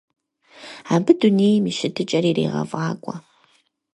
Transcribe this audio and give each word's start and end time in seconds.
Абы 0.93 1.11
дунейм 1.19 1.63
и 1.69 1.73
щытыкӀэр 1.77 2.25
ирегъэфӀакӀуэ. 2.29 3.15